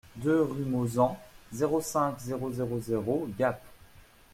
deux 0.15 0.41
rue 0.41 0.65
Mauzan, 0.65 1.15
zéro 1.51 1.79
cinq, 1.79 2.19
zéro 2.21 2.51
zéro 2.51 2.79
zéro 2.79 3.29
Gap 3.37 3.61